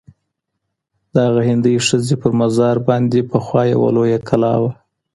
[1.13, 4.71] د هغه هندۍ ښځي پر مزار باندي پخوا یوه لویه کلا وه.